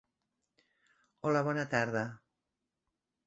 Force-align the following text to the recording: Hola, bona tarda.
Hola, 1.31 1.43
bona 1.49 1.65
tarda. 1.75 2.05